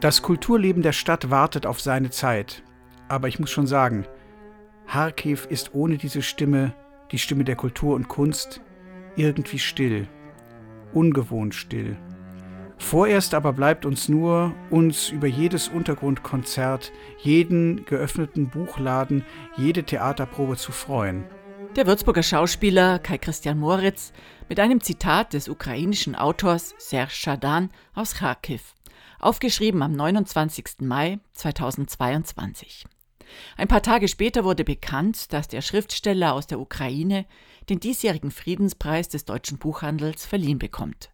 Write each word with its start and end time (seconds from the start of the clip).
Das 0.00 0.22
Kulturleben 0.22 0.82
der 0.82 0.92
Stadt 0.92 1.28
wartet 1.28 1.66
auf 1.66 1.78
seine 1.78 2.08
Zeit. 2.08 2.62
Aber 3.08 3.28
ich 3.28 3.38
muss 3.38 3.50
schon 3.50 3.66
sagen, 3.66 4.06
Harkiv 4.86 5.46
ist 5.46 5.74
ohne 5.74 5.98
diese 5.98 6.22
Stimme, 6.22 6.72
die 7.12 7.18
Stimme 7.18 7.44
der 7.44 7.56
Kultur 7.56 7.96
und 7.96 8.08
Kunst, 8.08 8.62
irgendwie 9.16 9.58
still, 9.58 10.08
ungewohnt 10.94 11.54
still. 11.54 11.98
Vorerst 12.78 13.34
aber 13.34 13.52
bleibt 13.52 13.84
uns 13.84 14.08
nur, 14.08 14.54
uns 14.70 15.10
über 15.10 15.26
jedes 15.26 15.68
Untergrundkonzert, 15.68 16.92
jeden 17.18 17.84
geöffneten 17.84 18.48
Buchladen, 18.48 19.26
jede 19.58 19.84
Theaterprobe 19.84 20.56
zu 20.56 20.72
freuen. 20.72 21.24
Der 21.76 21.86
Würzburger 21.86 22.22
Schauspieler 22.22 22.98
Kai 22.98 23.18
Christian 23.18 23.58
Moritz 23.58 24.14
mit 24.48 24.58
einem 24.58 24.80
Zitat 24.80 25.34
des 25.34 25.50
ukrainischen 25.50 26.14
Autors 26.16 26.74
Serge 26.78 27.12
Schadan 27.12 27.68
aus 27.94 28.14
Kharkiv, 28.14 28.74
aufgeschrieben 29.20 29.82
am 29.82 29.92
29. 29.92 30.80
Mai 30.80 31.20
2022. 31.34 32.86
Ein 33.56 33.68
paar 33.68 33.82
Tage 33.82 34.08
später 34.08 34.44
wurde 34.44 34.64
bekannt, 34.64 35.32
dass 35.32 35.48
der 35.48 35.62
Schriftsteller 35.62 36.34
aus 36.34 36.46
der 36.46 36.58
Ukraine 36.58 37.26
den 37.68 37.80
diesjährigen 37.80 38.30
Friedenspreis 38.30 39.08
des 39.08 39.24
deutschen 39.24 39.58
Buchhandels 39.58 40.26
verliehen 40.26 40.58
bekommt. 40.58 41.10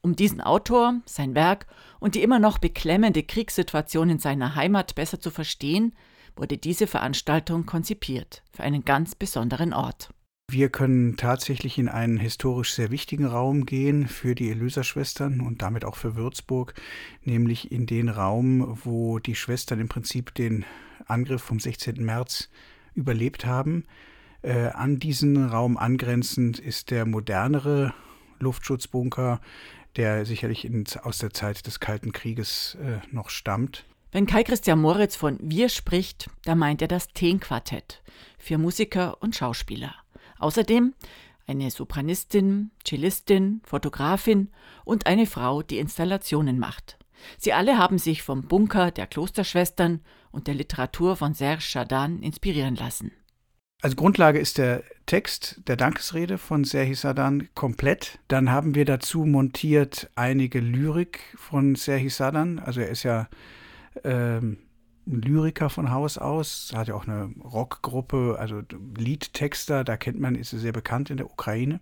Um 0.00 0.16
diesen 0.16 0.40
Autor, 0.40 1.00
sein 1.04 1.34
Werk 1.34 1.66
und 2.00 2.14
die 2.14 2.22
immer 2.22 2.38
noch 2.38 2.58
beklemmende 2.58 3.22
Kriegssituation 3.22 4.10
in 4.10 4.18
seiner 4.18 4.54
Heimat 4.54 4.94
besser 4.94 5.20
zu 5.20 5.30
verstehen, 5.30 5.94
wurde 6.36 6.58
diese 6.58 6.86
Veranstaltung 6.86 7.66
konzipiert 7.66 8.42
für 8.52 8.62
einen 8.62 8.84
ganz 8.84 9.14
besonderen 9.14 9.72
Ort. 9.72 10.10
Wir 10.48 10.68
können 10.68 11.16
tatsächlich 11.16 11.76
in 11.76 11.88
einen 11.88 12.18
historisch 12.18 12.72
sehr 12.72 12.92
wichtigen 12.92 13.26
Raum 13.26 13.66
gehen 13.66 14.06
für 14.06 14.36
die 14.36 14.48
Elöser-Schwestern 14.50 15.40
und 15.40 15.60
damit 15.60 15.84
auch 15.84 15.96
für 15.96 16.14
Würzburg, 16.14 16.74
nämlich 17.24 17.72
in 17.72 17.86
den 17.86 18.08
Raum, 18.08 18.78
wo 18.84 19.18
die 19.18 19.34
Schwestern 19.34 19.80
im 19.80 19.88
Prinzip 19.88 20.32
den 20.34 20.64
Angriff 21.06 21.42
vom 21.42 21.58
16. 21.58 21.96
März 21.96 22.48
überlebt 22.94 23.44
haben. 23.44 23.86
Äh, 24.42 24.68
an 24.68 25.00
diesen 25.00 25.46
Raum 25.48 25.76
angrenzend 25.76 26.60
ist 26.60 26.92
der 26.92 27.06
modernere 27.06 27.92
Luftschutzbunker, 28.38 29.40
der 29.96 30.24
sicherlich 30.26 30.64
in, 30.64 30.84
aus 31.02 31.18
der 31.18 31.30
Zeit 31.30 31.66
des 31.66 31.80
Kalten 31.80 32.12
Krieges 32.12 32.76
äh, 32.80 33.04
noch 33.10 33.30
stammt. 33.30 33.84
Wenn 34.12 34.26
Kai 34.26 34.44
Christian 34.44 34.80
Moritz 34.80 35.16
von 35.16 35.38
Wir 35.42 35.68
spricht, 35.68 36.30
da 36.44 36.54
meint 36.54 36.80
er 36.82 36.88
das 36.88 37.08
Teen-Quartett 37.08 38.00
für 38.38 38.58
Musiker 38.58 39.20
und 39.20 39.34
Schauspieler. 39.34 39.94
Außerdem 40.38 40.94
eine 41.46 41.70
Sopranistin, 41.70 42.70
Cellistin, 42.84 43.62
Fotografin 43.64 44.50
und 44.84 45.06
eine 45.06 45.26
Frau, 45.26 45.62
die 45.62 45.78
Installationen 45.78 46.58
macht. 46.58 46.98
Sie 47.38 47.52
alle 47.52 47.78
haben 47.78 47.98
sich 47.98 48.22
vom 48.22 48.42
Bunker 48.42 48.90
der 48.90 49.06
Klosterschwestern 49.06 50.00
und 50.30 50.46
der 50.46 50.54
Literatur 50.54 51.16
von 51.16 51.34
Serge 51.34 51.62
Chardin 51.62 52.22
inspirieren 52.22 52.76
lassen. 52.76 53.12
Als 53.82 53.94
Grundlage 53.94 54.38
ist 54.38 54.58
der 54.58 54.82
Text 55.04 55.60
der 55.66 55.76
Dankesrede 55.76 56.38
von 56.38 56.64
Serhi 56.64 56.94
Sadan 56.94 57.48
komplett. 57.54 58.18
Dann 58.28 58.50
haben 58.50 58.74
wir 58.74 58.86
dazu 58.86 59.24
montiert 59.24 60.10
einige 60.14 60.60
Lyrik 60.60 61.20
von 61.36 61.74
Serhi 61.74 62.08
Sadan. 62.08 62.58
Also 62.58 62.80
er 62.80 62.88
ist 62.88 63.02
ja 63.02 63.28
ähm, 64.02 64.58
Lyriker 65.06 65.70
von 65.70 65.90
Haus 65.90 66.18
aus, 66.18 66.72
hat 66.74 66.88
ja 66.88 66.94
auch 66.94 67.06
eine 67.06 67.30
Rockgruppe, 67.42 68.36
also 68.38 68.62
Liedtexter, 68.96 69.84
da 69.84 69.96
kennt 69.96 70.20
man, 70.20 70.34
ist 70.34 70.52
er 70.52 70.58
sehr 70.58 70.72
bekannt 70.72 71.10
in 71.10 71.16
der 71.16 71.26
Ukraine. 71.30 71.80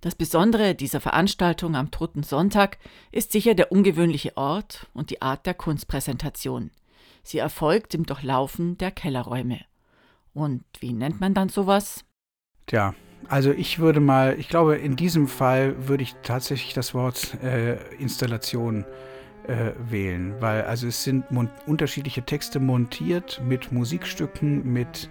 Das 0.00 0.14
Besondere 0.14 0.74
dieser 0.74 1.00
Veranstaltung 1.00 1.76
am 1.76 1.90
Toten 1.90 2.22
Sonntag 2.22 2.78
ist 3.12 3.32
sicher 3.32 3.54
der 3.54 3.70
ungewöhnliche 3.70 4.36
Ort 4.36 4.86
und 4.94 5.10
die 5.10 5.20
Art 5.20 5.44
der 5.44 5.54
Kunstpräsentation. 5.54 6.70
Sie 7.22 7.38
erfolgt 7.38 7.94
im 7.94 8.06
Durchlaufen 8.06 8.78
der 8.78 8.92
Kellerräume. 8.92 9.60
Und 10.32 10.64
wie 10.78 10.92
nennt 10.92 11.20
man 11.20 11.34
dann 11.34 11.50
sowas? 11.50 12.04
Tja, 12.66 12.94
also 13.28 13.50
ich 13.50 13.78
würde 13.78 14.00
mal, 14.00 14.38
ich 14.38 14.48
glaube, 14.48 14.76
in 14.76 14.96
diesem 14.96 15.28
Fall 15.28 15.88
würde 15.88 16.02
ich 16.02 16.14
tatsächlich 16.22 16.72
das 16.72 16.94
Wort 16.94 17.34
äh, 17.42 17.76
Installation 17.96 18.86
äh, 19.46 19.72
wählen, 19.78 20.34
weil 20.40 20.62
also 20.62 20.86
es 20.86 21.02
sind 21.04 21.24
unterschiedliche 21.66 22.22
Texte 22.22 22.60
montiert 22.60 23.40
mit 23.44 23.72
Musikstücken, 23.72 24.72
mit, 24.72 25.08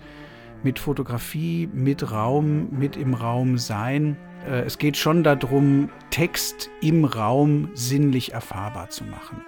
mit 0.64 0.80
Fotografie, 0.80 1.70
mit 1.74 2.12
Raum, 2.12 2.70
mit 2.72 2.98
im 2.98 3.14
Raum 3.14 3.58
sein. 3.58 4.18
Äh, 4.48 4.62
es 4.62 4.78
geht 4.78 4.98
schon 4.98 5.24
darum, 5.24 5.90
Text 6.10 6.70
im 6.82 7.06
Raum 7.06 7.70
sinnlich 7.74 8.34
erfahrbar 8.34 8.90
zu 8.90 9.04
machen. 9.04 9.42